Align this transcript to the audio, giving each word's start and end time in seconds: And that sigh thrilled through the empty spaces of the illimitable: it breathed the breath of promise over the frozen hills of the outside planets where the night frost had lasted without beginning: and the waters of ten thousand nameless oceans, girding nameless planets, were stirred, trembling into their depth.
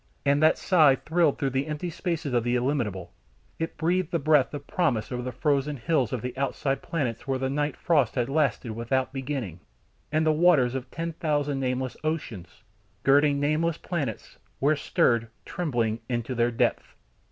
And 0.25 0.41
that 0.41 0.57
sigh 0.57 0.95
thrilled 0.95 1.37
through 1.37 1.51
the 1.51 1.67
empty 1.67 1.91
spaces 1.91 2.33
of 2.33 2.43
the 2.43 2.55
illimitable: 2.55 3.13
it 3.59 3.77
breathed 3.77 4.09
the 4.09 4.17
breath 4.17 4.51
of 4.51 4.65
promise 4.65 5.11
over 5.11 5.21
the 5.21 5.31
frozen 5.31 5.77
hills 5.77 6.11
of 6.11 6.23
the 6.23 6.35
outside 6.35 6.81
planets 6.81 7.27
where 7.27 7.37
the 7.37 7.51
night 7.51 7.77
frost 7.77 8.15
had 8.15 8.27
lasted 8.27 8.71
without 8.71 9.13
beginning: 9.13 9.59
and 10.11 10.25
the 10.25 10.31
waters 10.31 10.73
of 10.73 10.89
ten 10.89 11.13
thousand 11.13 11.59
nameless 11.59 11.95
oceans, 12.03 12.63
girding 13.03 13.39
nameless 13.39 13.77
planets, 13.77 14.37
were 14.59 14.75
stirred, 14.75 15.27
trembling 15.45 15.99
into 16.09 16.33
their 16.33 16.49
depth. 16.49 16.95